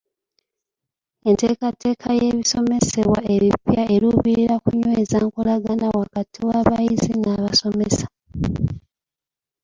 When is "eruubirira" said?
3.95-4.55